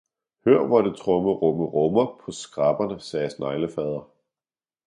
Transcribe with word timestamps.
Hør 0.45 0.67
hvor 0.67 0.81
det 0.81 0.95
tromme-romme-rommer 0.97 2.05
paa 2.21 2.31
Skræpperne, 2.31 2.99
sagde 2.99 3.29
Sneglefader. 3.29 4.09